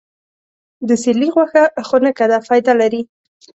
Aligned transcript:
د 0.87 0.89
سیرلي 1.03 1.29
غوښه 1.35 1.63
خونکه 1.87 2.25
ده، 2.31 2.37
فایده 2.47 2.73
لري. 2.81 3.01